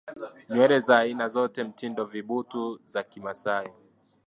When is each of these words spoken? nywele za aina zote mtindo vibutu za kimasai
nywele 0.49 0.79
za 0.81 0.97
aina 0.97 1.29
zote 1.29 1.63
mtindo 1.63 2.05
vibutu 2.05 2.79
za 2.85 3.03
kimasai 3.03 3.71